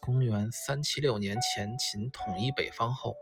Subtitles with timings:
[0.00, 3.14] 公元三七六年，前秦统一北方后，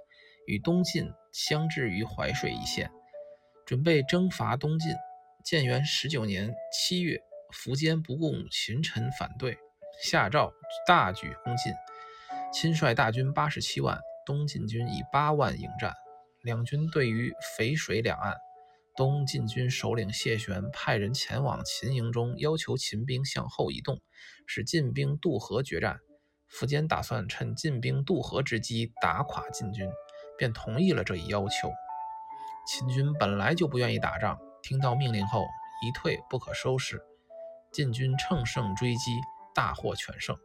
[0.46, 2.90] 与东晋相峙于淮水一线，
[3.66, 4.94] 准备征伐东晋。
[5.44, 7.20] 建元十九年七月，
[7.52, 9.58] 苻坚不顾群臣反对，
[10.02, 10.52] 下诏
[10.86, 11.72] 大举攻晋。
[12.52, 15.94] 亲率大军八十七万，东晋军以八万迎战。
[16.42, 18.36] 两军对于淝水两岸，
[18.96, 24.00] 东晋军首领谢玄派人前往秦营中，要求秦兵向后移动，
[24.46, 25.98] 使晋兵渡河决战。
[26.50, 29.88] 苻坚打算趁晋兵渡河之机打垮晋军，
[30.36, 31.70] 便同意了这一要求。
[32.66, 35.46] 秦军本来就不愿意打仗，听到命令后
[35.82, 37.00] 一退不可收拾。
[37.72, 39.12] 晋军乘胜追击，
[39.54, 40.36] 大获全胜。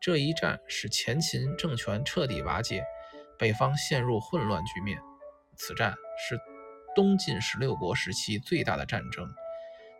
[0.00, 2.84] 这一战使前秦政权彻底瓦解，
[3.38, 4.98] 北方陷入混乱局面。
[5.56, 6.38] 此战是
[6.94, 9.24] 东晋十六国时期最大的战争。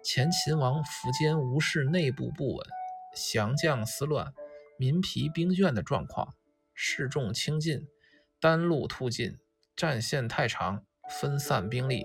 [0.04, 2.66] 前秦王苻坚无视内部不稳、
[3.14, 4.32] 降将思乱。
[4.82, 6.34] 民疲兵倦的状况，
[6.74, 7.86] 士众轻进，
[8.40, 9.38] 单路突进，
[9.76, 10.84] 战线太长，
[11.20, 12.04] 分散兵力，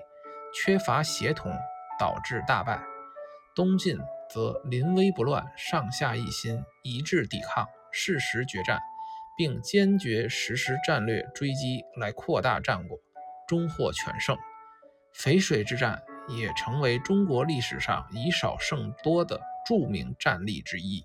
[0.53, 1.51] 缺乏协同，
[1.99, 2.79] 导致大败。
[3.55, 3.97] 东晋
[4.29, 8.79] 则临危不乱，上下一心，一致抵抗，适时决战，
[9.35, 12.95] 并坚决实施战略追击来扩大战果，
[13.47, 14.37] 终获全胜。
[15.15, 21.03] 淝水之战也成为中国历史上以少胜多的著名战例之一。